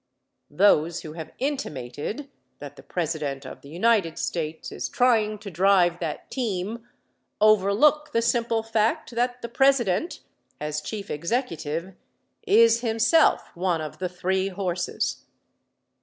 [0.49, 5.99] Those who have intimated that the President of the United States is trying to drive
[5.99, 6.87] that team,
[7.39, 10.21] overlook the simple fact that the President,
[10.59, 11.93] as Chief Executive,
[12.47, 15.25] is himself one of the three horses.